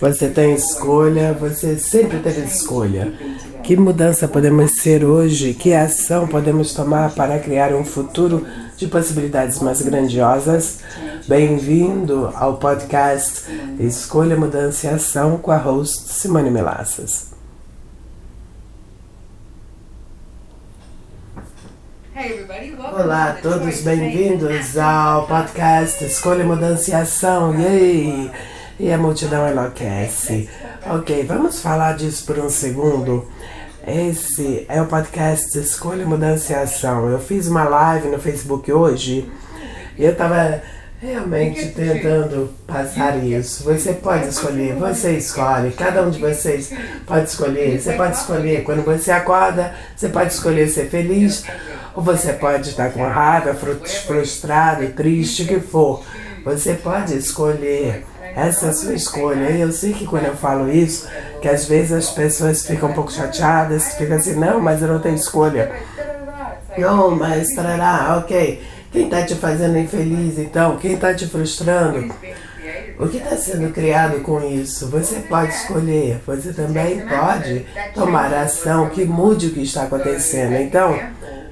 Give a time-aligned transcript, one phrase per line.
[0.00, 3.12] Você tem escolha, você sempre teve escolha.
[3.62, 5.54] Que mudança podemos ser hoje?
[5.54, 8.44] Que ação podemos tomar para criar um futuro
[8.76, 10.80] de possibilidades mais grandiosas?
[11.28, 13.44] Bem-vindo ao podcast
[13.78, 17.30] Escolha, Mudança e Ação com a host Simone Melassas.
[22.92, 27.54] Olá a todos, bem-vindos ao podcast Escolha, Mudança e Ação.
[27.54, 28.55] Yay!
[28.78, 30.50] E a multidão enlouquece.
[30.84, 33.26] Ok, vamos falar disso por um segundo.
[33.86, 37.08] Esse é o podcast Escolha, Mudança e Ação.
[37.08, 39.32] Eu fiz uma live no Facebook hoje
[39.96, 40.60] e eu estava
[41.00, 43.64] realmente tentando passar isso.
[43.64, 46.70] Você pode escolher, você escolhe, cada um de vocês
[47.06, 47.80] pode escolher.
[47.80, 51.44] Você pode escolher quando você acorda, você pode escolher ser feliz
[51.94, 56.04] ou você pode estar com raiva, frustrado, triste, o que for.
[56.44, 58.04] Você pode escolher.
[58.34, 59.50] Essa é a sua escolha.
[59.50, 61.08] E eu sei que quando eu falo isso,
[61.40, 64.98] que às vezes as pessoas ficam um pouco chateadas, ficam assim, não, mas eu não
[64.98, 65.72] tenho escolha.
[66.76, 68.62] Não, mas trará, ok.
[68.92, 70.76] Quem está te fazendo infeliz então?
[70.76, 72.14] Quem está te frustrando?
[72.98, 74.88] O que está sendo criado com isso?
[74.88, 80.56] Você pode escolher, você também pode tomar ação que mude o que está acontecendo.
[80.56, 80.98] Então,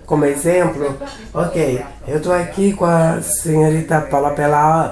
[0.06, 0.96] como exemplo,
[1.32, 4.34] ok, eu estou aqui com a senhorita Paula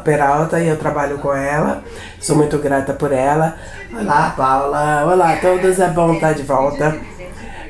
[0.05, 1.83] Peralta e eu trabalho com ela,
[2.21, 3.57] sou muito grata por ela.
[3.93, 6.97] Olá, Paula, olá, todos, é bom estar de volta.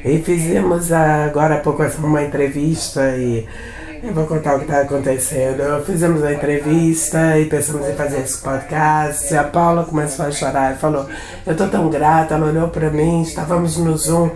[0.04, 3.46] E fizemos agora há pouco uma entrevista e
[4.02, 5.80] eu vou contar o que está acontecendo.
[5.84, 9.32] Fizemos a entrevista e pensamos em fazer esse podcast.
[9.36, 11.06] A Paula começou a chorar e falou:
[11.46, 12.34] Eu estou tão grata.
[12.34, 14.30] Ela olhou para mim, estávamos no Zoom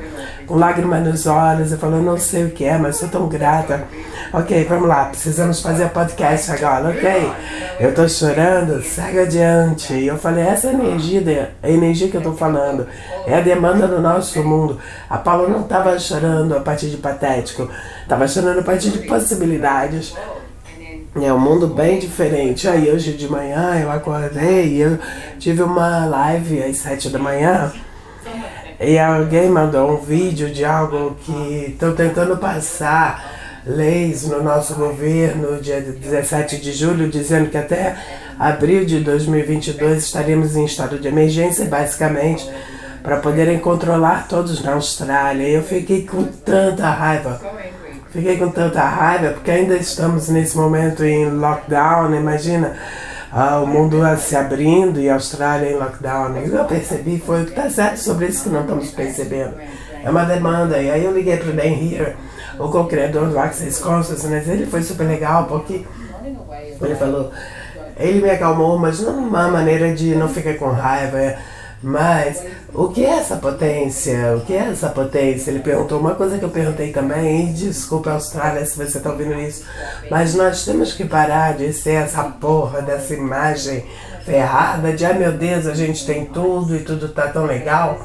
[0.47, 1.73] com lágrimas nos olhos.
[1.73, 3.85] Eu falei: Não sei o que é, mas estou tão grata.
[4.33, 7.33] Ok, vamos lá, precisamos fazer podcast agora, ok?
[7.79, 9.93] Eu estou chorando, segue adiante.
[9.93, 12.87] E eu falei: Essa energia, a energia que eu estou falando,
[13.27, 14.79] é a demanda do nosso mundo.
[15.09, 17.69] A Paula não estava chorando a partir de patético.
[18.09, 20.15] Tava chorando a partir de possibilidades.
[21.21, 22.69] É um mundo bem diferente.
[22.69, 24.99] Aí hoje de manhã eu acordei e eu
[25.39, 27.73] tive uma live às sete da manhã.
[28.79, 35.61] E alguém mandou um vídeo de algo que estão tentando passar leis no nosso governo,
[35.61, 37.97] dia 17 de julho, dizendo que até
[38.39, 42.49] abril de 2022 estaríamos em estado de emergência, basicamente,
[43.03, 45.49] para poderem controlar todos na Austrália.
[45.49, 47.41] Eu fiquei com tanta raiva
[48.17, 52.75] Fiquei com tanta raiva porque ainda estamos nesse momento em lockdown, imagina
[53.33, 56.37] ah, o mundo se abrindo e a Austrália em lockdown.
[56.39, 59.55] E eu percebi, foi o que está certo sobre isso que não estamos percebendo.
[60.03, 60.79] É uma demanda.
[60.79, 62.17] E aí eu liguei para o Dan Here,
[62.59, 65.85] o co-criador do Access Consciousness, ele foi super legal porque
[66.81, 67.31] ele falou,
[67.99, 71.37] ele me acalmou, mas não uma maneira de não ficar com raiva.
[71.83, 72.43] Mas
[72.73, 74.35] o que é essa potência?
[74.37, 75.51] O que é essa potência?
[75.51, 79.35] Ele perguntou uma coisa que eu perguntei também, e desculpa Austrália se você está ouvindo
[79.35, 79.65] isso,
[80.11, 83.85] mas nós temos que parar de ser essa porra dessa imagem
[84.25, 88.01] ferrada de ai meu Deus, a gente tem tudo e tudo tá tão legal.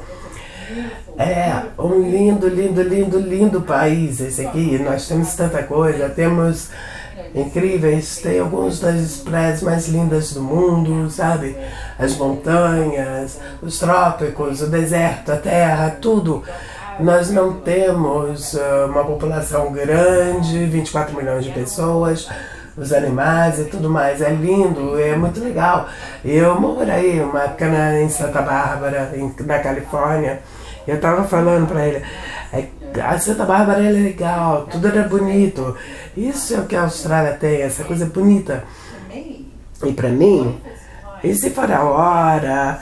[1.18, 4.80] É um lindo, lindo, lindo, lindo país esse aqui.
[4.80, 6.70] Nós temos tanta coisa, temos
[7.34, 8.18] incríveis.
[8.18, 11.56] Tem algumas das praias mais lindas do mundo, sabe?
[11.98, 16.44] As montanhas, os trópicos, o deserto, a terra, tudo.
[17.00, 22.30] Nós não temos uh, uma população grande, 24 milhões de pessoas,
[22.78, 24.22] os animais e tudo mais.
[24.22, 25.88] É lindo, é muito legal.
[26.24, 30.42] Eu morei uma época na, em Santa Bárbara, em, na Califórnia.
[30.88, 32.04] Eu estava falando para ele,
[32.52, 32.66] é,
[33.00, 35.76] a Santa Bárbara é legal, tudo era bonito.
[36.16, 38.64] Isso é o que a Austrália tem, essa coisa bonita.
[39.84, 40.60] E para mim,
[41.24, 42.80] esse for a hora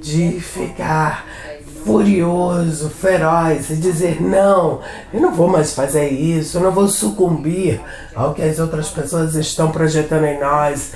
[0.00, 1.24] de ficar
[1.84, 4.80] furioso, feroz e dizer não,
[5.14, 7.80] eu não vou mais fazer isso, eu não vou sucumbir
[8.12, 10.92] ao que as outras pessoas estão projetando em nós.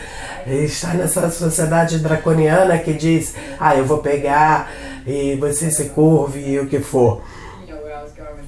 [0.46, 4.68] Está nessa sociedade draconiana que diz, ah, eu vou pegar
[5.06, 7.22] e você se curve e o que for.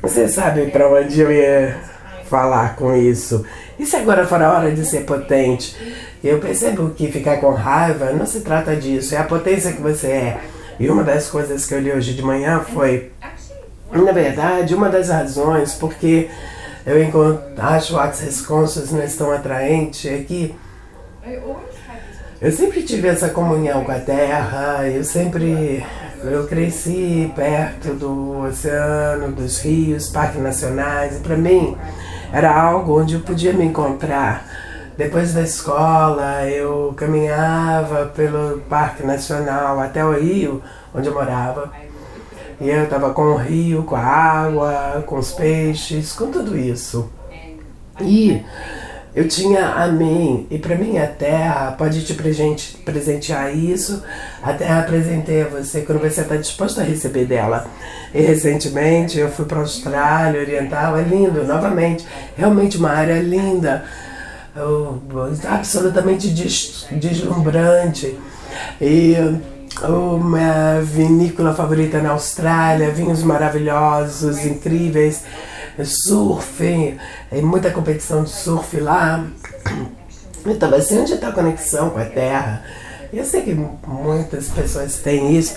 [0.03, 1.77] Você sabe para onde eu ia
[2.29, 3.47] falar com isso.
[3.79, 5.77] E se agora for a hora de ser potente?
[6.25, 10.09] Eu percebo que ficar com raiva não se trata disso, é a potência que você
[10.09, 10.41] é.
[10.81, 13.13] E uma das coisas que eu li hoje de manhã foi,
[13.93, 16.29] na verdade, uma das razões porque
[16.85, 20.53] eu encontro, acho o Access Consciousness tão atraente é que
[22.41, 25.85] eu sempre tive essa comunhão com a Terra, eu sempre
[26.25, 31.77] eu cresci perto do oceano, dos rios, parques nacionais, e para mim
[32.33, 34.47] era algo onde eu podia me encontrar
[34.97, 40.63] Depois da escola, eu caminhava pelo Parque Nacional até o Rio,
[40.95, 41.73] onde eu morava.
[42.61, 47.11] E eu estava com o rio, com a água, com os peixes, com tudo isso.
[48.01, 48.45] E
[49.15, 54.03] eu tinha a mim, e para mim a terra pode te presentear isso.
[54.43, 57.67] A terra apresentei a você quando você está disposto a receber dela.
[58.15, 62.07] E recentemente eu fui para a Austrália Oriental, é lindo, novamente,
[62.37, 63.85] realmente uma área linda,
[65.47, 66.29] absolutamente
[66.91, 68.19] deslumbrante.
[68.81, 69.15] E
[69.83, 75.23] uma vinícola favorita na Austrália, vinhos maravilhosos, incríveis
[75.85, 76.99] surf,
[77.31, 79.25] é muita competição de surf lá.
[80.45, 82.65] Eu estava assim, onde está a conexão com a terra?
[83.13, 85.55] Eu sei que muitas pessoas têm isso.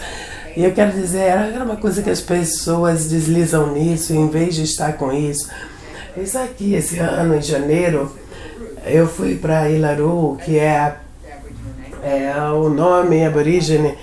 [0.56, 4.64] E eu quero dizer, era uma coisa que as pessoas deslizam nisso, em vez de
[4.64, 5.50] estar com isso.
[6.16, 8.16] Isso aqui, esse ano, em janeiro,
[8.86, 10.96] eu fui para Ilaru, que é,
[12.04, 13.98] é o nome aborígene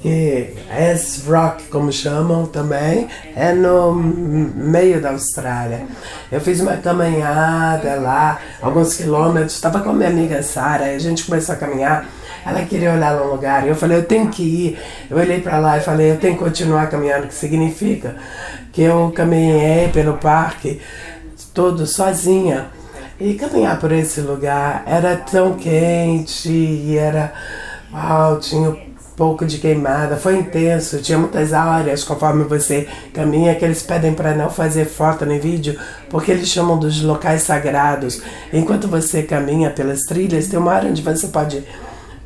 [0.00, 5.86] que S Rock, como chamam também, é no meio da Austrália.
[6.30, 11.24] Eu fiz uma caminhada lá, alguns quilômetros, estava com a minha amiga Sara, a gente
[11.24, 12.06] começou a caminhar.
[12.44, 14.78] Ela queria olhar no lugar e eu falei, eu tenho que ir.
[15.08, 18.16] Eu olhei para lá e falei, eu tenho que continuar caminhando, que significa
[18.72, 20.80] que eu caminhei pelo parque
[21.54, 22.66] todo sozinha.
[23.20, 27.32] E caminhar por esse lugar era tão quente e era.
[27.92, 28.76] Uau, tinha
[29.16, 34.34] pouco de queimada, foi intenso, tinha muitas áreas conforme você caminha que eles pedem para
[34.34, 35.78] não fazer foto nem vídeo,
[36.08, 38.22] porque eles chamam dos locais sagrados.
[38.52, 41.62] Enquanto você caminha pelas trilhas, tem uma área onde você pode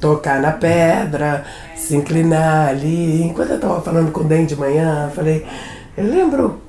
[0.00, 1.44] tocar na pedra,
[1.75, 3.23] se inclinar ali.
[3.23, 5.47] Enquanto eu estava falando com o Den de manhã, eu falei,
[5.97, 6.61] eu lembro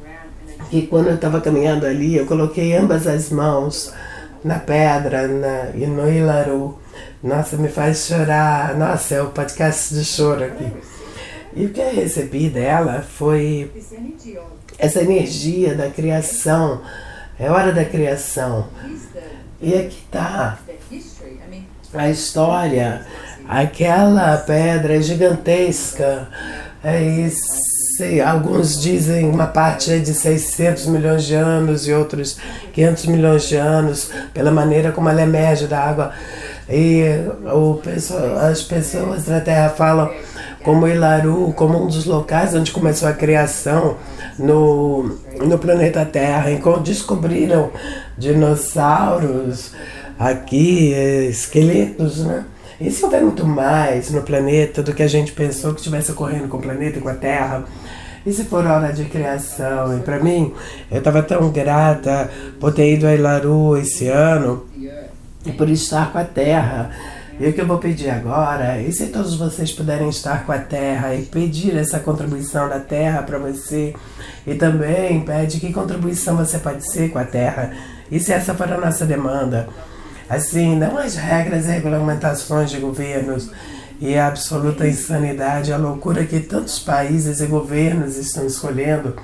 [0.69, 3.94] que quando eu estava caminhando ali, eu coloquei ambas as mãos
[4.44, 6.78] na pedra na, e no hilaru
[7.23, 8.75] nossa, me faz chorar.
[8.77, 10.71] Nossa, é o podcast de choro aqui.
[11.55, 13.71] E o que eu recebi dela foi
[14.77, 16.81] essa energia da criação.
[17.39, 18.67] É hora da criação.
[19.59, 20.59] E aqui está
[21.94, 23.05] a história.
[23.47, 26.27] Aquela pedra gigantesca.
[26.83, 27.29] É,
[27.97, 32.38] sei, alguns dizem uma parte é de 600 milhões de anos e outros
[32.73, 36.13] 500 milhões de anos, pela maneira como ela emerge da água.
[36.69, 37.02] E
[37.46, 37.80] o,
[38.42, 40.12] as pessoas da Terra falam
[40.64, 43.96] como Ilaru, como um dos locais onde começou a criação
[44.38, 47.72] no, no planeta Terra, enquanto descobriram
[48.18, 49.72] dinossauros
[50.19, 50.92] aqui,
[51.30, 52.44] esqueletos, né?
[52.92, 56.58] Se houver muito mais no planeta do que a gente pensou que estivesse ocorrendo com
[56.58, 57.64] o planeta e com a Terra?
[58.25, 59.98] E se for hora de criação?
[59.98, 60.54] E para mim,
[60.92, 62.30] eu estava tão grata
[62.60, 64.66] por ter ido a Ilaru esse ano
[65.47, 66.91] e por estar com a terra.
[67.39, 70.57] E o que eu vou pedir agora, e se todos vocês puderem estar com a
[70.57, 73.94] terra e pedir essa contribuição da terra para você,
[74.45, 77.73] e também pede que contribuição você pode ser com a terra,
[78.11, 79.69] e se essa for a nossa demanda.
[80.27, 83.49] Assim, não as regras e regulamentações de governos
[84.01, 89.15] e a absoluta insanidade, a loucura que tantos países e governos estão escolhendo.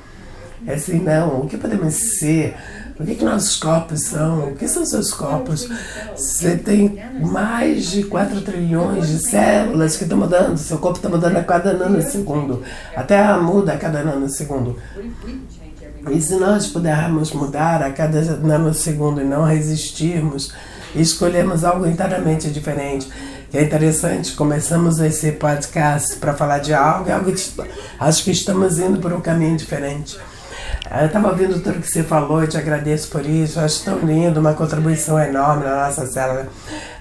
[0.65, 2.55] É assim, não, o que podemos ser
[2.99, 4.49] o que, que nossos corpos são?
[4.49, 5.67] O que são seus corpos?
[6.15, 10.57] Você tem mais de 4 trilhões de células que estão mudando.
[10.57, 12.61] Seu corpo está mudando a cada nanosegundo.
[12.95, 14.77] A Terra muda a cada nanosegundo.
[16.11, 20.53] E se nós pudermos mudar a cada nanosegundo e não resistirmos,
[20.95, 23.09] escolhemos algo inteiramente diferente.
[23.53, 27.31] É interessante, começamos esse podcast para falar de algo, algo
[27.99, 30.17] acho que estamos indo por um caminho diferente.
[30.99, 34.39] Eu estava ouvindo tudo que você falou, eu te agradeço por isso, acho tão lindo,
[34.39, 36.47] uma contribuição enorme na nossa célula.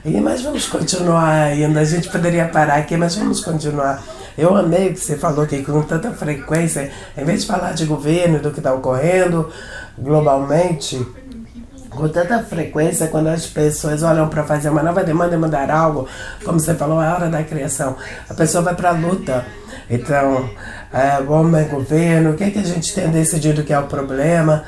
[0.04, 4.02] E, mas vamos continuar ainda, a gente poderia parar aqui, mas vamos continuar.
[4.36, 7.84] Eu amei o que você falou aqui com tanta frequência, em vez de falar de
[7.84, 9.50] governo, do que está ocorrendo
[9.98, 11.06] globalmente,
[11.90, 16.08] com tanta frequência, quando as pessoas olham para fazer uma nova demanda e mudar algo,
[16.44, 17.96] como você falou, é a hora da criação.
[18.28, 19.44] A pessoa vai para a luta.
[19.90, 20.50] Então,
[20.92, 24.64] é, homem, governo, o que, é que a gente tem decidido que é o problema?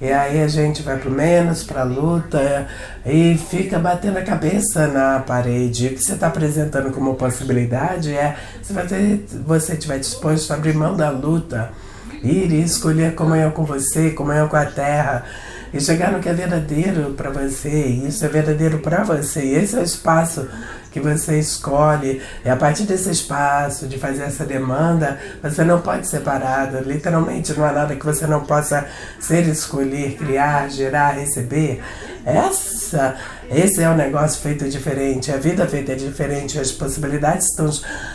[0.00, 2.68] E aí a gente vai para menos, para a luta
[3.04, 5.88] e fica batendo a cabeça na parede.
[5.88, 10.72] O que você está apresentando como possibilidade é se você, você estiver disposto a abrir
[10.72, 11.72] mão da luta,
[12.22, 15.24] ir e escolher comunhão com você, comunhão com a terra
[15.74, 17.68] e chegar no que é verdadeiro para você.
[17.68, 19.40] Isso é verdadeiro para você.
[19.40, 20.48] Esse é o espaço
[20.90, 22.22] que você escolhe.
[22.44, 26.78] E a partir desse espaço, de fazer essa demanda, você não pode ser parado.
[26.80, 28.86] Literalmente, não há nada que você não possa
[29.20, 31.82] ser, escolher, criar, gerar, receber.
[32.24, 33.16] Essa,
[33.50, 37.70] esse é o um negócio feito diferente, a vida feita diferente, as possibilidades estão,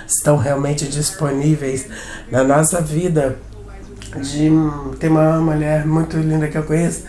[0.05, 1.87] estão realmente disponíveis
[2.29, 3.37] na nossa vida.
[4.19, 4.49] De,
[4.99, 7.03] tem uma mulher muito linda que eu conheço.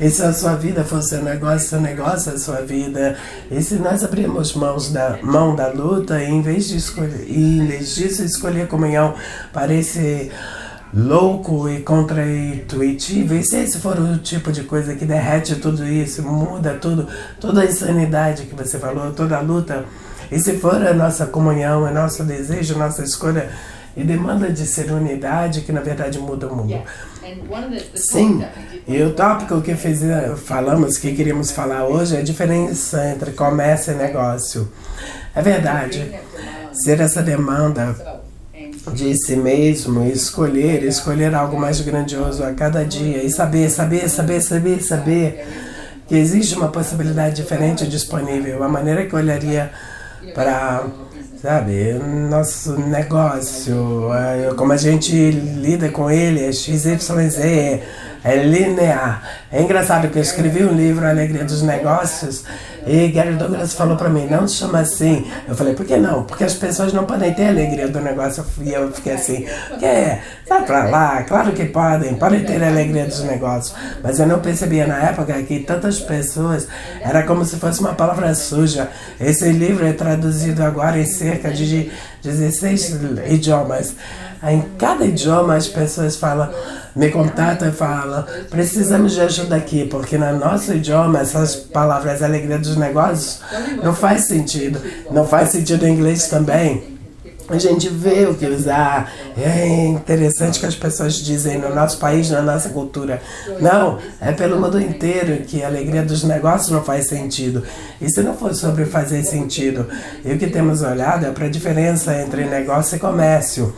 [0.00, 3.16] E se a sua vida fosse seu negócio, seu negócio é a sua vida.
[3.50, 7.66] E se nós abrirmos mãos da, mão da luta, em vez, de escolher, e em
[7.66, 9.14] vez disso escolher comunhão
[9.52, 10.30] para esse
[10.92, 16.22] louco e contra-intuitivo, e se esse for o tipo de coisa que derrete tudo isso,
[16.22, 17.08] muda tudo,
[17.40, 19.84] toda a insanidade que você falou, toda a luta,
[20.30, 23.50] e se for a nossa comunhão, é nosso desejo, nossa escolha
[23.96, 26.82] e demanda de ser unidade, que na verdade muda o mundo.
[27.94, 28.44] Sim,
[28.86, 30.00] e o tópico que fiz,
[30.44, 34.70] falamos, que queríamos falar hoje, é a diferença entre comércio e negócio.
[35.34, 36.12] É verdade,
[36.72, 38.22] ser essa demanda
[38.92, 44.40] de si mesmo, escolher, escolher algo mais grandioso a cada dia e saber, saber, saber,
[44.40, 45.46] saber, saber
[46.06, 49.70] que existe uma possibilidade diferente disponível, a maneira que eu olharia
[50.34, 50.84] para,
[51.44, 51.92] sabe,
[52.30, 54.08] nosso negócio,
[54.56, 57.82] como a gente lida com ele, é XYZ,
[58.24, 59.22] é linear.
[59.52, 62.42] É engraçado que eu escrevi um livro, Alegria dos Negócios,
[62.86, 65.26] e Gary Douglas falou para mim, não chama assim.
[65.46, 66.24] Eu falei, por que não?
[66.24, 68.44] Porque as pessoas não podem ter alegria do negócio.
[68.60, 69.46] E eu fiquei assim,
[69.78, 73.76] que é, sai pra lá, claro que podem, podem ter alegria dos negócios.
[74.02, 76.66] Mas eu não percebia na época que tantas pessoas,
[77.00, 78.88] era como se fosse uma palavra suja.
[79.20, 81.90] Esse livro é traduzido agora em cerca de
[82.22, 83.94] 16 idiomas.
[84.46, 86.50] Em cada idioma as pessoas falam,
[86.94, 92.58] me contatam e falam, precisamos de ajuda aqui, porque no nosso idioma essas palavras alegria
[92.58, 93.40] dos negócios
[93.82, 94.80] não faz sentido.
[95.10, 96.94] Não faz sentido em inglês também.
[97.48, 99.12] A gente vê o que usar.
[99.36, 103.20] É interessante que as pessoas dizem no nosso país, na nossa cultura.
[103.60, 107.62] Não, é pelo mundo inteiro que a alegria dos negócios não faz sentido.
[108.00, 109.86] E se não for sobre fazer sentido,
[110.24, 113.74] e o que temos olhado é para a diferença entre negócio e comércio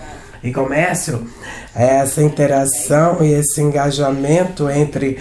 [0.46, 1.26] e comércio,
[1.74, 5.18] essa interação e esse engajamento entre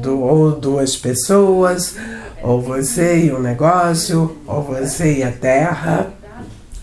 [0.00, 1.96] do, ou duas pessoas,
[2.42, 6.08] ou você e o negócio, ou você e a terra,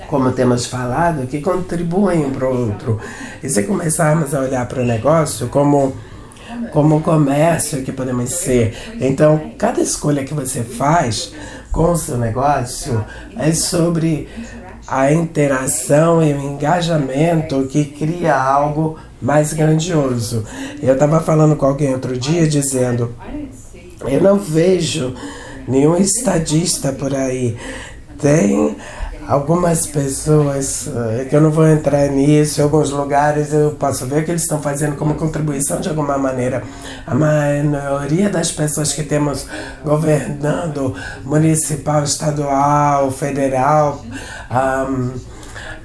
[0.08, 3.00] como temos falado, que contribuem um para o outro.
[3.42, 5.96] E se começarmos a olhar para o negócio como
[6.72, 8.76] como comércio que podemos ser.
[9.00, 11.32] Então, cada escolha que você faz
[11.72, 13.04] com o seu negócio
[13.38, 14.28] é sobre
[14.94, 20.46] a interação e o engajamento que cria algo mais grandioso.
[20.82, 23.16] Eu estava falando com alguém outro dia dizendo:
[24.06, 25.16] eu não vejo
[25.68, 27.58] nenhum estadista por aí.
[28.20, 28.76] Tem
[29.28, 34.26] algumas pessoas, eh, que eu não vou entrar nisso, em alguns lugares eu posso ver
[34.26, 36.64] que eles estão fazendo como contribuição de alguma maneira.
[37.06, 39.46] A maioria das pessoas que temos
[39.84, 44.04] governando, municipal, estadual, federal,
[44.52, 45.33] um,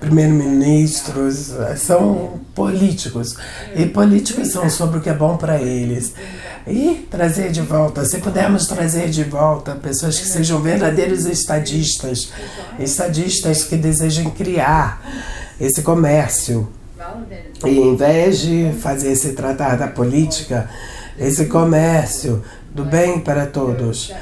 [0.01, 3.37] primeiro-ministros, são políticos.
[3.75, 6.13] E políticos são sobre o que é bom para eles.
[6.67, 12.31] E trazer de volta, se pudermos trazer de volta pessoas que sejam verdadeiros estadistas,
[12.79, 15.01] estadistas que desejem criar
[15.61, 16.69] esse comércio.
[17.65, 20.69] E em vez de fazer se tratar da política,
[21.19, 24.13] esse comércio do bem para todos.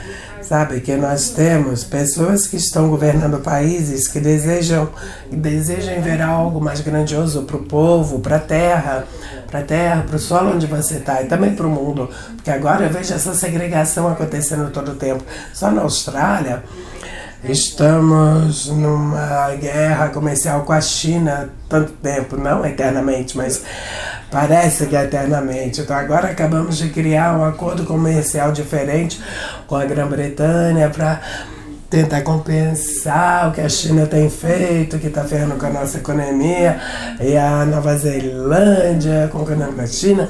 [0.49, 4.88] Sabe que nós temos pessoas que estão governando países que desejam,
[5.29, 9.05] desejam ver algo mais grandioso para o povo, para a terra,
[9.49, 12.09] para a terra, para o solo onde você está e também para o mundo.
[12.37, 15.25] Porque agora eu vejo essa segregação acontecendo todo o tempo.
[15.53, 16.62] Só na Austrália
[17.49, 23.62] Estamos numa guerra comercial com a China tanto tempo, não eternamente, mas
[24.30, 25.80] parece que é eternamente.
[25.80, 29.21] Então agora acabamos de criar um acordo comercial diferente
[29.66, 31.21] com a Grã-Bretanha para
[31.88, 36.80] tentar compensar o que a China tem feito, que está ferrando com a nossa economia,
[37.21, 40.28] e a Nova Zelândia concorrendo com a China.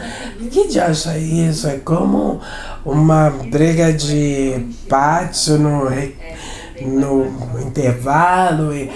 [0.51, 1.67] Que de acha isso?
[1.67, 2.41] É como
[2.85, 5.91] uma briga de pátio no
[6.83, 8.93] no intervalo e,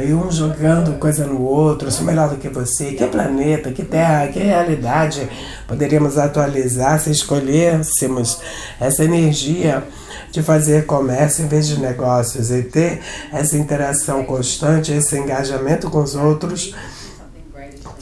[0.00, 3.84] e um jogando coisa no outro, eu sou melhor do que você, que planeta, que
[3.84, 5.28] terra, que realidade
[5.66, 8.40] poderíamos atualizar se escolhêssemos
[8.80, 9.84] essa energia
[10.30, 16.02] de fazer comércio em vez de negócios e ter essa interação constante, esse engajamento com
[16.02, 16.74] os outros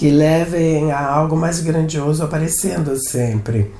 [0.00, 3.70] que levem a algo mais grandioso aparecendo sempre.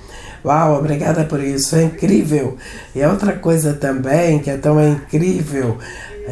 [0.44, 2.58] Uau, obrigada por isso, é incrível.
[2.94, 5.78] E outra coisa também que é tão incrível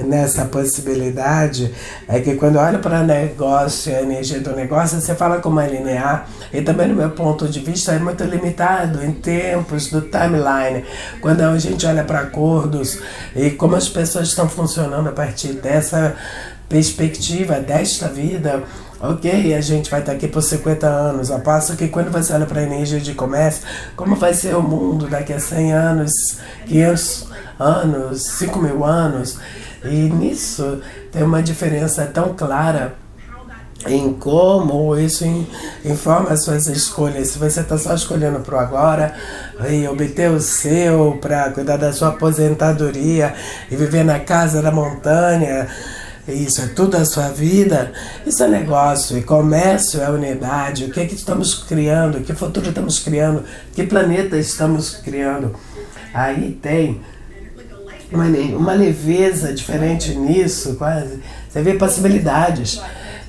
[0.05, 1.75] nessa possibilidade
[2.07, 6.29] é que quando olha para negócio, a energia do negócio, você fala como é linear,
[6.53, 10.85] e também no meu ponto de vista é muito limitado em tempos do timeline.
[11.23, 13.01] Quando a gente olha para acordos
[13.35, 16.15] e como as pessoas estão funcionando a partir dessa
[16.69, 18.63] perspectiva desta vida,
[19.01, 21.31] ok, a gente vai estar aqui por 50 anos.
[21.31, 23.63] A passo que quando você olha para a energia de comércio,
[23.97, 26.13] como vai ser o mundo daqui a 100 anos,
[26.67, 27.29] 500
[27.59, 29.39] anos, 5 mil anos,
[29.85, 30.81] e nisso
[31.13, 32.97] tem uma diferença tão clara
[33.87, 35.25] em como isso
[35.85, 37.29] informa as suas escolhas.
[37.29, 39.15] Se você está só escolhendo para o agora
[39.71, 43.35] e obter o seu para cuidar da sua aposentadoria
[43.71, 45.69] e viver na casa da montanha,
[46.33, 47.93] isso é tudo a sua vida,
[48.27, 50.85] isso é negócio e comércio é unidade.
[50.85, 52.21] O que é que estamos criando?
[52.21, 53.45] Que futuro estamos criando?
[53.75, 55.55] Que planeta estamos criando?
[56.13, 57.01] Aí tem
[58.13, 61.21] uma, uma leveza diferente nisso, quase.
[61.49, 62.81] Você vê possibilidades.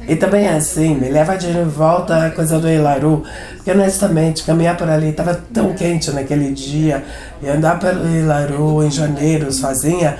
[0.08, 3.24] E também é assim, me leva de volta a coisa do Ilaru,
[3.56, 7.03] porque honestamente, caminhar por ali estava tão quente naquele dia,
[7.44, 10.18] e andar pelo Ilaru em janeiro sozinha,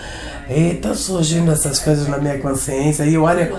[0.50, 3.51] e surgindo essas coisas na minha consciência, e olha,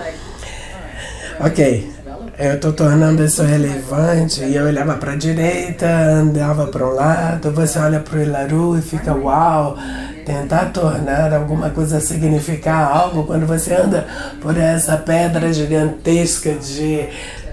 [1.39, 1.89] ok,
[2.37, 7.51] eu estou tornando isso relevante, e eu olhava para a direita, andava para um lado,
[7.51, 9.77] você olha para o Ilaru e fica uau,
[10.25, 13.23] tentar tornar alguma coisa significar algo.
[13.25, 14.07] Quando você anda
[14.41, 17.07] por essa pedra gigantesca de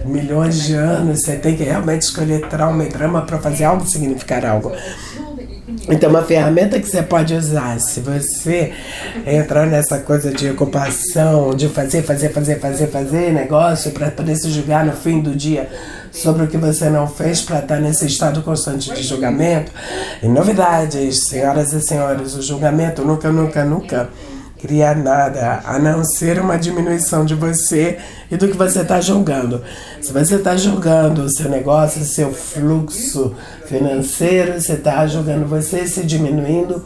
[0.04, 4.44] milhões de anos, você tem que realmente escolher trauma e drama para fazer algo significar
[4.44, 4.72] algo.
[5.88, 8.72] Então, uma ferramenta que você pode usar, se você
[9.26, 14.50] entrar nessa coisa de ocupação, de fazer, fazer, fazer, fazer, fazer negócio para poder se
[14.50, 15.68] julgar no fim do dia
[16.10, 19.70] sobre o que você não fez para estar nesse estado constante de julgamento.
[20.22, 24.08] E novidades, senhoras e senhores, o julgamento nunca, nunca, nunca
[24.58, 27.98] criar nada a não ser uma diminuição de você
[28.30, 29.62] e do que você está julgando.
[30.00, 33.34] Se você está julgando o seu negócio, o seu fluxo
[33.66, 36.84] financeiro, você está julgando você se diminuindo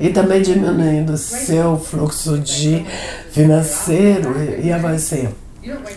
[0.00, 2.84] e também diminuindo o seu fluxo de
[3.30, 5.28] financeiro e a você.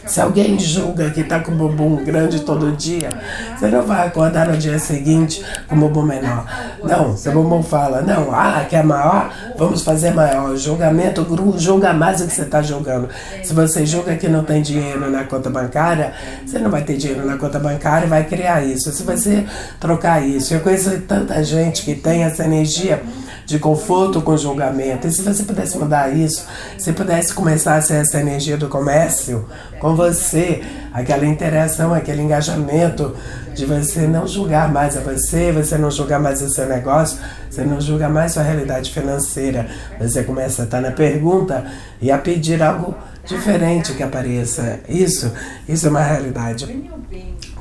[0.05, 3.11] Se alguém julga que está com o bumbum grande todo dia,
[3.57, 6.45] você não vai acordar no dia seguinte com o bumbum menor.
[6.83, 9.29] Não, seu bumbum fala, não, ah, quer maior?
[9.57, 10.55] Vamos fazer maior.
[10.55, 11.25] Julgamento,
[11.57, 13.09] julga mais o que você está julgando.
[13.43, 16.13] Se você julga que não tem dinheiro na conta bancária,
[16.45, 18.91] você não vai ter dinheiro na conta bancária e vai criar isso.
[18.91, 19.45] Se você
[19.79, 23.01] trocar isso, eu conheço tanta gente que tem essa energia
[23.47, 25.07] de conforto com julgamento.
[25.07, 26.45] E se você pudesse mudar isso,
[26.77, 29.47] se pudesse começar a ser essa energia do comércio
[29.79, 30.61] com você,
[30.93, 33.15] aquela interação, aquele engajamento
[33.55, 37.63] de você não julgar mais a você, você não julgar mais o seu negócio, você
[37.63, 39.69] não julgar mais sua realidade financeira.
[39.97, 41.65] Você começa a estar na pergunta
[42.01, 44.81] e a pedir algo diferente que apareça.
[44.89, 45.31] Isso,
[45.69, 46.91] isso é uma realidade.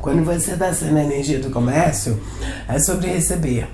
[0.00, 2.20] Quando você está sendo a energia do comércio,
[2.68, 3.68] é sobre receber.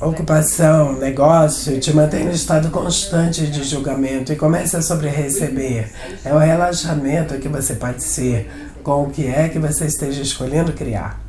[0.00, 5.90] Ocupação, negócio, te mantém no estado constante de julgamento e começa sobre receber.
[6.24, 8.48] É o relaxamento que você pode ser
[8.84, 11.20] com o que é que você esteja escolhendo criar.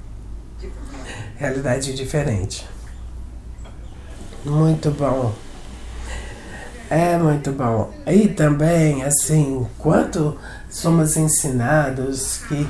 [1.36, 2.68] Realidade diferente.
[4.46, 5.34] Muito bom.
[6.92, 7.92] É muito bom.
[8.06, 10.38] E também, assim, quanto
[10.70, 12.68] somos ensinados que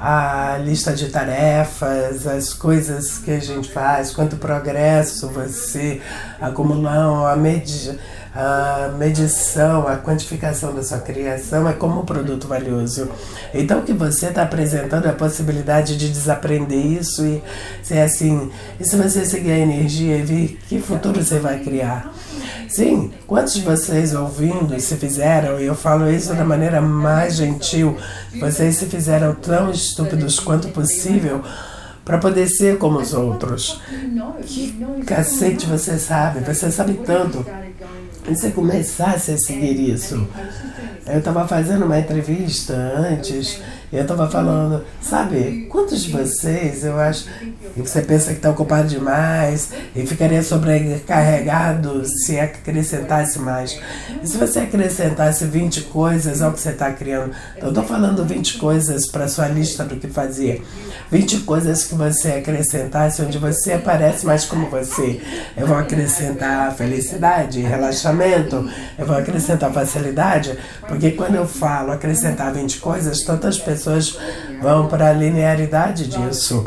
[0.00, 6.00] a lista de tarefas, as coisas que a gente faz, quanto progresso você
[6.40, 7.98] acumulou, a, medi
[8.40, 13.08] a medição, a quantificação da sua criação é como um produto valioso.
[13.52, 17.42] Então, o que você está apresentando é a possibilidade de desaprender isso e
[17.82, 18.48] ser assim.
[18.78, 22.14] E se você seguir a energia e ver que futuro você vai criar?
[22.68, 27.96] Sim, quantos de vocês ouvindo se fizeram, e eu falo isso da maneira mais gentil,
[28.38, 31.42] vocês se fizeram tão estúpidos quanto possível
[32.04, 33.80] para poder ser como os outros?
[34.42, 36.38] Que cacete você sabe?
[36.40, 37.44] Você sabe tanto.
[38.28, 40.28] Você começasse a seguir isso.
[41.06, 43.60] Eu estava fazendo uma entrevista antes
[43.96, 47.24] eu estava falando, sabe, quantos de vocês eu acho
[47.74, 53.80] que você pensa que está ocupado demais e ficaria sobrecarregado se acrescentasse mais?
[54.22, 57.32] E se você acrescentasse 20 coisas ao que você está criando?
[57.56, 60.62] Eu estou falando 20 coisas para sua lista do que fazer.
[61.10, 65.18] 20 coisas que você acrescentasse onde você aparece mais como você.
[65.56, 72.78] Eu vou acrescentar felicidade, relaxamento, eu vou acrescentar facilidade, porque quando eu falo acrescentar 20
[72.80, 74.18] coisas, tantas pessoas pessoas
[74.60, 76.66] vão para a linearidade disso,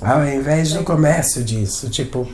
[0.00, 1.88] ao invés do comércio disso.
[1.88, 2.28] Tipo,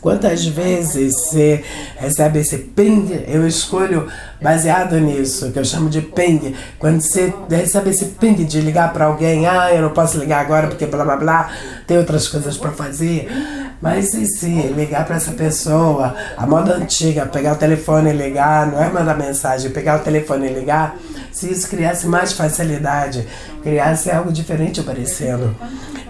[0.00, 1.62] Quantas vezes você
[1.96, 3.22] recebe esse ping?
[3.28, 4.08] Eu escolho
[4.40, 6.54] baseado nisso, que eu chamo de ping.
[6.78, 10.68] Quando você recebe esse ping de ligar para alguém, ah, eu não posso ligar agora
[10.68, 11.50] porque blá blá blá,
[11.86, 13.28] tem outras coisas para fazer.
[13.80, 18.66] Mas e se ligar para essa pessoa, a moda antiga, pegar o telefone e ligar,
[18.66, 20.96] não é mandar mensagem, pegar o telefone e ligar,
[21.32, 23.26] se isso criasse mais facilidade,
[23.62, 25.56] criasse algo diferente aparecendo.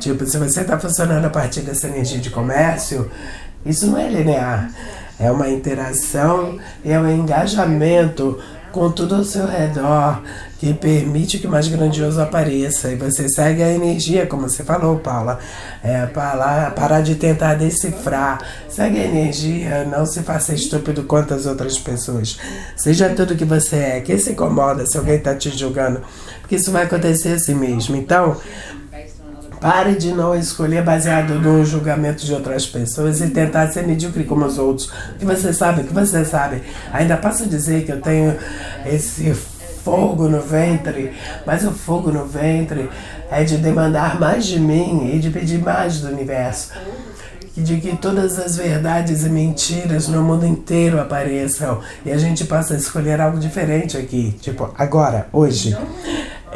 [0.00, 3.10] Tipo, se você está funcionando a partir dessa energia de comércio,
[3.64, 4.70] isso não é linear.
[5.18, 8.40] É uma interação, é um engajamento
[8.72, 10.22] com tudo ao seu redor,
[10.58, 12.90] que permite que o mais grandioso apareça.
[12.90, 15.38] E você segue a energia, como você falou, Paula.
[15.82, 18.38] É, parar, parar de tentar decifrar.
[18.68, 22.38] Segue a energia, não se faça estúpido quanto as outras pessoas.
[22.76, 24.00] Seja tudo que você é.
[24.00, 26.02] Quem se incomoda se alguém está te julgando?
[26.40, 27.96] Porque isso vai acontecer assim mesmo.
[27.96, 28.36] Então,
[29.60, 34.46] Pare de não escolher baseado no julgamento de outras pessoas e tentar ser medíocre como
[34.46, 34.90] os outros.
[35.18, 36.62] Que você sabe, que você sabe.
[36.92, 38.36] Ainda posso dizer que eu tenho
[38.86, 39.34] esse
[39.84, 41.12] fogo no ventre,
[41.46, 42.88] mas o fogo no ventre
[43.30, 46.72] é de demandar mais de mim e de pedir mais do universo
[47.56, 52.74] de que todas as verdades e mentiras no mundo inteiro apareçam e a gente possa
[52.74, 55.76] escolher algo diferente aqui, tipo agora, hoje.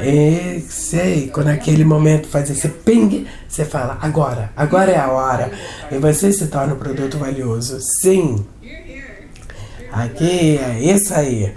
[0.00, 5.50] E sei, quando aquele momento faz esse ping, você fala, agora, agora é a hora.
[5.90, 7.78] E você se torna um produto valioso.
[8.00, 8.44] Sim.
[9.92, 11.54] Aqui é isso aí.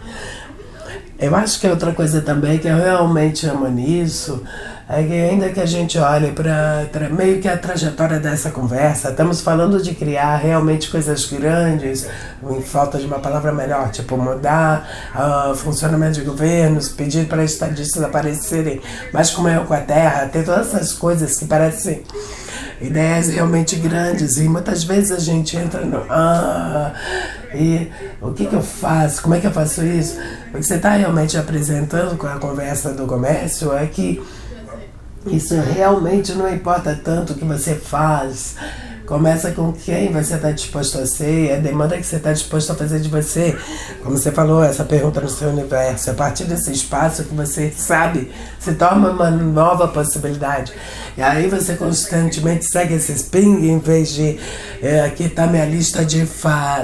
[1.20, 5.60] Eu acho que é outra coisa também que eu realmente amo nisso é ainda que
[5.60, 10.90] a gente olhe para meio que a trajetória dessa conversa, estamos falando de criar realmente
[10.90, 12.08] coisas grandes,
[12.50, 18.02] em falta de uma palavra melhor, tipo mudar uh, funcionamento de governos, pedir para estadistas
[18.02, 22.04] aparecerem mais como eu com a terra, ter todas essas coisas que parecem
[22.80, 26.94] ideias realmente grandes e muitas vezes a gente entra no ah,
[27.54, 29.22] e o que, que eu faço?
[29.22, 30.18] Como é que eu faço isso?
[30.54, 34.22] O que você está realmente apresentando com a conversa do comércio é que
[35.26, 38.56] isso realmente não importa tanto o que você faz.
[39.08, 42.76] Começa com quem você está disposto a ser, a demanda que você está disposto a
[42.76, 43.56] fazer de você.
[44.04, 46.12] Como você falou, essa pergunta no seu universo.
[46.12, 50.74] A partir desse espaço que você sabe, se torna uma nova possibilidade.
[51.18, 54.38] E aí você constantemente segue esses ping em vez de
[54.82, 56.28] é, aqui está minha lista de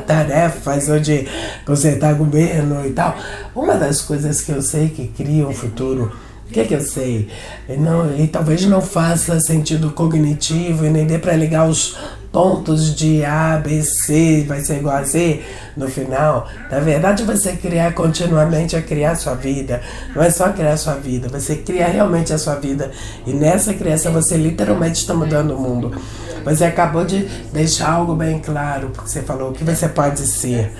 [0.07, 1.27] tarefas ou de
[1.65, 3.17] consertar governo e tal.
[3.53, 6.09] Uma das coisas que eu sei que cria um futuro
[6.49, 7.29] o que, é que eu sei?
[7.67, 11.97] E, não, e talvez não faça sentido cognitivo e nem dê para ligar os
[12.33, 15.41] pontos de A, B, C, vai ser igual a Z
[15.77, 16.47] no final.
[16.69, 19.81] Na verdade, você criar continuamente a criar a sua vida.
[20.15, 22.91] Não é só criar a sua vida, você cria realmente a sua vida.
[23.25, 25.95] E nessa criação você literalmente está mudando o mundo.
[26.43, 30.73] Você acabou de deixar algo bem claro, porque você falou o que você pode ser.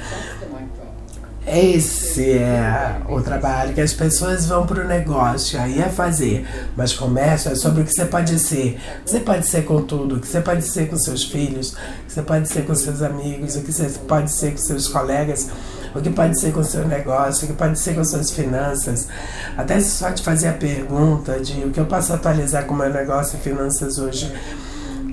[1.45, 6.47] Esse é o trabalho que as pessoas vão para o negócio, aí é fazer.
[6.75, 8.79] Mas comércio é sobre o que você pode ser.
[9.05, 12.13] Você pode ser com tudo, o que você pode ser com seus filhos, o que
[12.13, 15.49] você pode ser com seus amigos, o que você pode ser com seus colegas,
[15.93, 19.09] o que pode ser com seu negócio, o que pode ser com suas finanças.
[19.57, 22.91] Até se só te fazer a pergunta de o que eu posso atualizar com meu
[22.91, 24.31] negócio e finanças hoje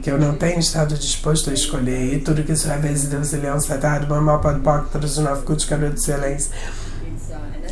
[0.03, 3.47] que eu não tenho estado disposto a escolher, e tudo que é vezes Deus ele
[3.47, 6.51] é um setado, mamá pode pôr todos os nove cultos, de excelência.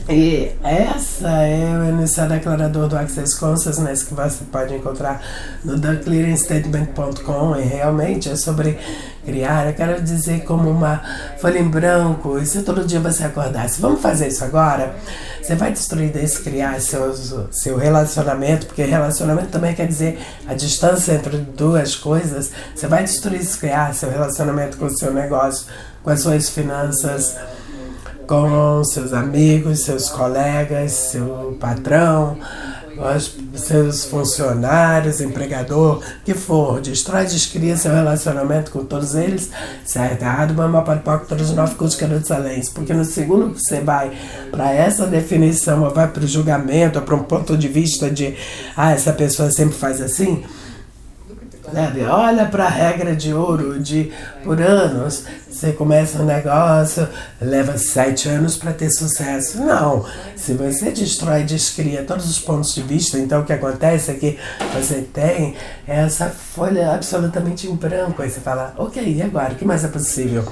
[0.08, 5.20] E essa é o inicial declarador do Access Consciousness que você pode encontrar
[5.62, 8.78] no theclearingstatement.com e realmente é sobre
[9.22, 11.02] criar, eu quero dizer como uma
[11.36, 14.94] folha em branco, e se todo dia você acordasse, vamos fazer isso agora?
[15.42, 21.36] Você vai destruir desse criar seu, relacionamento, porque relacionamento também quer dizer a distância entre
[21.36, 25.66] duas coisas, você vai destruir esse criar seu relacionamento com o seu negócio,
[26.02, 27.36] com as suas finanças,
[28.28, 32.36] com seus amigos, seus colegas, seu patrão,
[33.54, 39.50] seus funcionários, empregador, que for, destrói, descria seu relacionamento com todos eles,
[39.84, 40.22] certo?
[40.22, 42.72] Errado, mamá, para pouco, todos os nove cursos que eu excelência.
[42.74, 44.12] Porque no segundo que você vai
[44.50, 48.36] para essa definição, ou vai para o julgamento, ou para um ponto de vista de,
[48.76, 50.44] ah, essa pessoa sempre faz assim,
[51.72, 52.02] Sabe?
[52.04, 54.10] Olha para a regra de ouro de
[54.42, 55.24] por anos.
[55.58, 57.08] Você começa um negócio,
[57.40, 59.58] leva sete anos para ter sucesso.
[59.58, 60.04] Não.
[60.36, 64.38] Se você destrói, descria todos os pontos de vista, então o que acontece é que
[64.72, 68.22] você tem essa folha absolutamente em branco.
[68.22, 69.54] Aí você fala, ok, e agora?
[69.54, 70.44] O que mais é possível?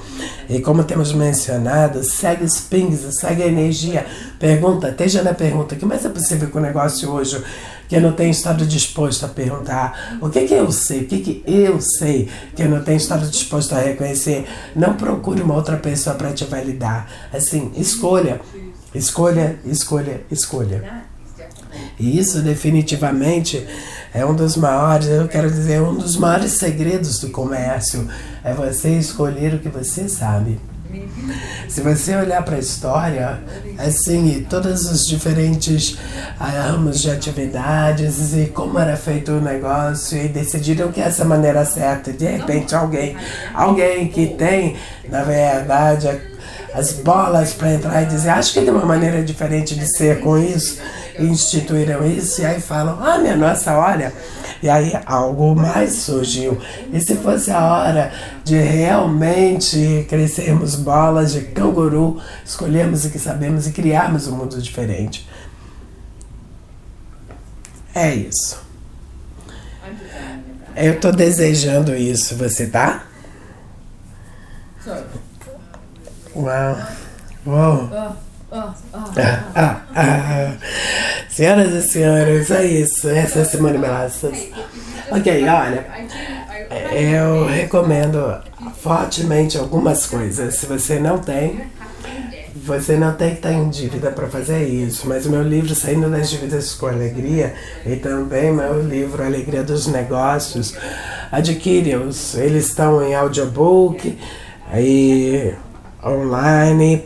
[0.49, 4.05] E como temos mencionado, segue os pings, segue a energia.
[4.37, 7.41] Pergunta, esteja na pergunta, o que mais é possível com o negócio hoje?
[7.87, 11.43] Que não tenho estado disposto a perguntar o que, que eu sei, o que, que
[11.45, 14.45] eu sei que não tenho estado disposto a reconhecer.
[14.75, 17.09] Não procure uma outra pessoa para te validar.
[17.33, 18.41] Assim, escolha,
[18.93, 21.05] escolha, escolha, escolha.
[21.99, 23.65] E isso definitivamente
[24.13, 28.07] é um dos maiores, eu quero dizer, um dos maiores segredos do comércio.
[28.43, 30.59] É você escolher o que você sabe.
[31.67, 33.39] Se você olhar para a história,
[33.77, 35.97] assim, todos os diferentes
[36.39, 41.65] ah, ramos de atividades e como era feito o negócio e decidiram que essa maneira
[41.65, 43.15] certa, de repente alguém,
[43.53, 44.75] alguém que tem,
[45.09, 46.07] na verdade,
[46.73, 50.37] as bolas para entrar e dizer, acho que tem uma maneira diferente de ser com
[50.37, 50.79] isso,
[51.19, 54.13] e instituíram isso, e aí falam, ah, minha nossa, olha,
[54.61, 56.57] e aí algo mais surgiu.
[56.91, 58.11] E se fosse a hora
[58.43, 65.27] de realmente crescermos bolas de canguru, escolhermos o que sabemos e criarmos um mundo diferente.
[67.93, 68.59] É isso.
[70.75, 73.03] Eu estou desejando isso, você tá?
[76.35, 76.77] Uau.
[77.45, 78.17] Uau.
[78.57, 80.53] Ah, ah, ah.
[81.29, 83.07] Senhoras e senhores, é isso.
[83.07, 84.47] Essa é a Simone Melastas.
[85.11, 85.85] Ok, olha.
[86.91, 88.41] Eu recomendo
[88.81, 90.55] fortemente algumas coisas.
[90.55, 91.61] Se você não tem,
[92.55, 95.07] você não tem que estar em dívida para fazer isso.
[95.07, 97.53] Mas o meu livro Saindo das Dívidas com Alegria
[97.85, 100.73] e também meu livro Alegria dos Negócios,
[101.31, 102.33] adquire-os.
[102.35, 104.17] Eles estão em audiobook
[104.75, 105.53] e
[106.03, 107.05] online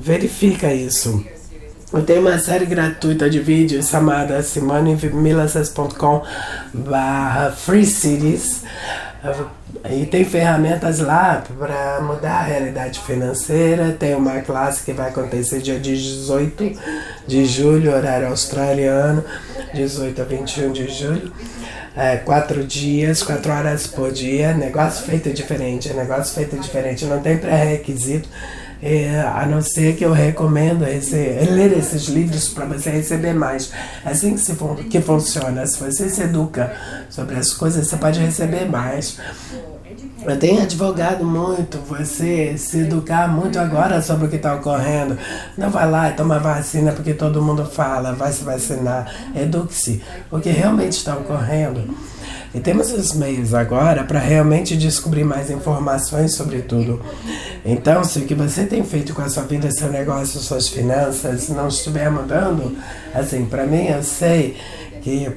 [0.00, 1.22] Verifica isso.
[1.92, 6.22] Eu tenho uma série gratuita de vídeos chamada simonemilassas.com
[6.72, 8.62] barra free cities
[9.90, 13.92] e tem ferramentas lá para mudar a realidade financeira.
[13.92, 16.78] Tem uma classe que vai acontecer dia 18
[17.26, 19.22] de julho, horário australiano,
[19.74, 21.30] 18 a 21 de julho.
[21.94, 27.36] É, quatro dias, quatro horas por dia, negócio feito diferente, negócio feito diferente, não tem
[27.36, 28.28] pré-requisito
[28.82, 33.70] é, a não ser que eu recomendo esse, ler esses livros para você receber mais.
[34.04, 34.56] É assim que, se,
[34.90, 35.66] que funciona.
[35.66, 36.72] Se você se educa
[37.08, 39.18] sobre as coisas, você pode receber mais.
[40.22, 45.16] Eu tenho advogado muito você se educar muito agora sobre o que está ocorrendo.
[45.56, 49.10] Não vai lá e toma vacina porque todo mundo fala, vai se vacinar.
[49.34, 50.02] Eduque-se.
[50.30, 51.94] O que realmente está ocorrendo
[52.54, 57.00] e temos os meios agora para realmente descobrir mais informações sobre tudo.
[57.64, 61.48] Então, se o que você tem feito com a sua vida, seu negócio, suas finanças
[61.48, 62.76] não estiver mudando,
[63.14, 64.56] assim, para mim eu sei
[65.02, 65.30] que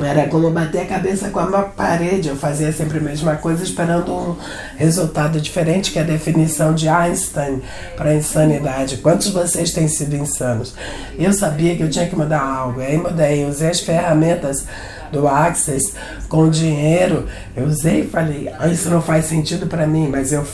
[0.00, 2.28] era como bater a cabeça com uma parede.
[2.28, 4.36] Eu fazia sempre a mesma coisa, esperando um
[4.76, 7.62] resultado diferente, que é a definição de Einstein
[7.96, 8.96] para insanidade.
[8.96, 10.74] Quantos vocês têm sido insanos?
[11.16, 14.66] Eu sabia que eu tinha que mudar algo, aí mudei, usei as ferramentas
[15.14, 15.94] do Access
[16.28, 17.26] com dinheiro.
[17.56, 20.44] Eu usei e falei, ah, isso não faz sentido para mim, mas eu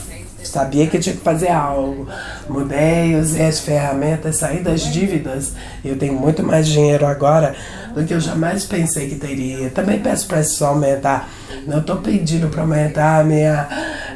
[0.43, 2.07] sabia que eu tinha que fazer algo.
[2.49, 5.53] Mudei, usei as ferramentas, saí das dívidas.
[5.83, 7.55] Eu tenho muito mais dinheiro agora
[7.93, 9.69] do que eu jamais pensei que teria.
[9.69, 11.29] Também peço para isso aumentar.
[11.65, 13.67] Não estou pedindo para aumentar a minha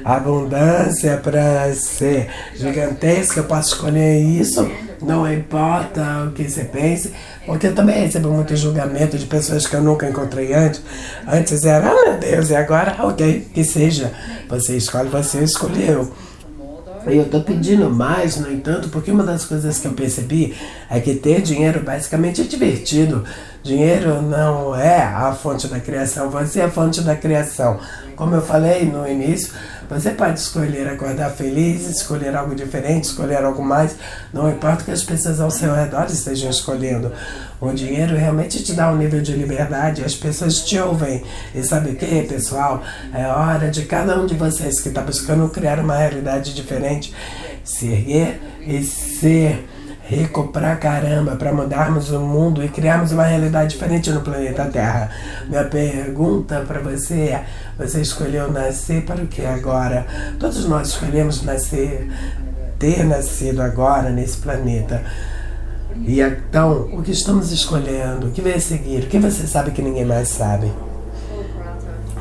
[0.04, 3.40] abundância para ser gigantesca.
[3.40, 4.70] Eu posso escolher isso.
[5.02, 7.14] Não importa o que você pense,
[7.46, 10.82] porque eu também recebo muito julgamento de pessoas que eu nunca encontrei antes.
[11.28, 14.12] Antes era, ah meu Deus, e agora, ok, que seja.
[14.50, 16.12] Você escolhe, você escolheu.
[17.06, 20.56] Eu estou pedindo mais, no entanto, porque uma das coisas que eu percebi
[20.90, 23.24] é que ter dinheiro basicamente é divertido.
[23.62, 27.80] Dinheiro não é a fonte da criação, você é a fonte da criação.
[28.16, 29.54] Como eu falei no início,
[29.89, 33.95] você pode escolher acordar feliz, escolher algo diferente, escolher algo mais.
[34.34, 37.12] Não importa o que as pessoas ao seu redor estejam escolhendo.
[37.60, 40.04] O dinheiro realmente te dá um nível de liberdade.
[40.04, 41.24] As pessoas te ouvem.
[41.54, 42.84] E sabe o que, pessoal?
[43.13, 47.13] É hora de cada um de vocês que está buscando criar uma realidade diferente
[47.65, 49.67] se erguer e ser
[50.08, 55.10] rico pra caramba para mudarmos o mundo e criarmos uma realidade diferente no planeta Terra.
[55.48, 57.46] Minha pergunta para você é:
[57.78, 60.06] você escolheu nascer para o que agora?
[60.39, 62.10] Todos nós escolhemos nascer,
[62.78, 65.04] ter nascido agora nesse planeta.
[66.06, 68.28] E então, o que estamos escolhendo?
[68.28, 69.04] O que vai seguir?
[69.04, 70.72] O que você sabe que ninguém mais sabe?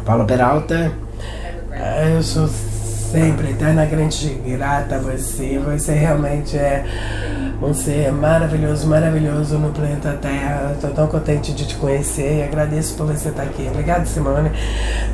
[0.07, 0.93] Paulo Peralta,
[2.15, 5.59] eu sou sempre eternamente grata a você.
[5.59, 6.85] Você realmente é
[7.63, 10.73] um ser maravilhoso, maravilhoso no planeta Terra.
[10.75, 13.67] Estou tão contente de te conhecer e agradeço por você estar aqui.
[13.71, 14.51] Obrigada, Simone.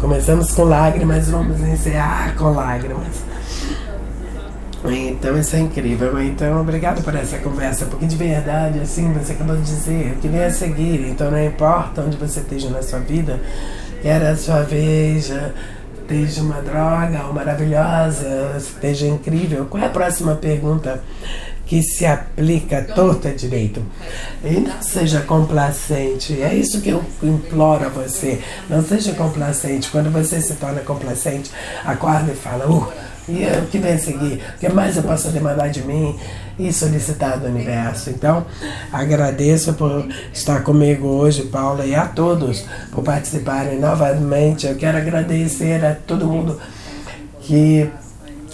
[0.01, 3.31] Começamos com lágrimas, vamos encerrar com lágrimas.
[4.85, 6.21] Então isso é incrível.
[6.23, 10.45] Então obrigado por essa conversa, porque de verdade, assim, você acabou de dizer, que vem
[10.45, 11.09] a seguir.
[11.09, 13.39] Então não importa onde você esteja na sua vida,
[14.03, 15.31] quer a sua vez,
[16.01, 19.67] esteja uma droga ou maravilhosa, esteja incrível.
[19.67, 21.01] Qual é a próxima pergunta?
[21.71, 23.81] Que se aplica torta direito.
[24.43, 26.43] E não seja complacente.
[26.43, 28.41] É isso que eu imploro a você.
[28.69, 29.89] Não seja complacente.
[29.89, 31.49] Quando você se torna complacente,
[31.85, 32.93] acorda e fala, uh,
[33.29, 34.43] e o que vem a seguir?
[34.57, 36.19] O que mais eu posso demandar de mim
[36.59, 38.11] e solicitar do universo?
[38.11, 38.45] Então,
[38.93, 44.67] agradeço por estar comigo hoje, Paula, e a todos por participarem novamente.
[44.67, 46.61] Eu quero agradecer a todo mundo
[47.43, 47.89] que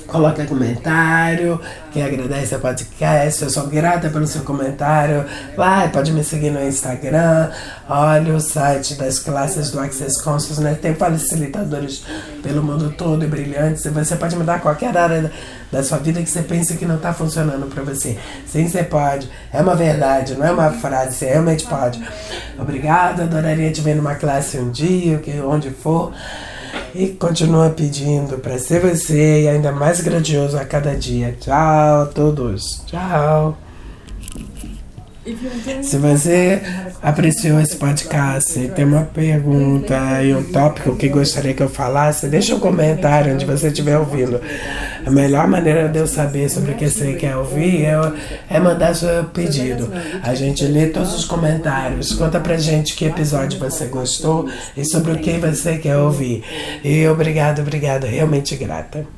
[0.07, 3.43] coloca comentário, que agradece o podcast.
[3.43, 5.25] Eu sou grata pelo seu comentário.
[5.57, 7.51] Vai, pode me seguir no Instagram.
[7.89, 10.59] Olha o site das classes do Access Consciousness.
[10.59, 10.79] Né?
[10.81, 12.05] Tem facilitadores
[12.43, 13.85] pelo mundo todo e brilhantes.
[13.85, 15.31] Você pode mudar qualquer área
[15.71, 18.19] da sua vida que você pense que não está funcionando para você.
[18.47, 19.29] Sim, você pode.
[19.53, 21.17] É uma verdade, não é uma frase.
[21.17, 22.03] Você realmente pode.
[22.59, 23.25] Obrigada.
[23.25, 26.13] Adoraria te ver numa classe um dia, onde for
[26.95, 31.37] e continua pedindo para ser você e ainda mais grandioso a cada dia.
[31.41, 32.83] Tchau todos.
[32.87, 33.66] Tchau.
[35.83, 36.63] Se você
[37.03, 42.29] apreciou esse podcast e tem uma pergunta e um tópico que gostaria que eu falasse,
[42.29, 44.41] deixa um comentário onde você estiver ouvindo.
[45.05, 47.97] A melhor maneira de eu saber sobre o que você quer ouvir é,
[48.49, 49.91] é mandar seu pedido.
[50.23, 52.13] A gente lê todos os comentários.
[52.13, 56.45] Conta pra gente que episódio você gostou e sobre o que você quer ouvir.
[56.85, 59.16] E obrigado, obrigado, realmente grata.